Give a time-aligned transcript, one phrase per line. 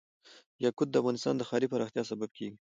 [0.63, 2.57] یاقوت د افغانستان د ښاري پراختیا سبب کېږي.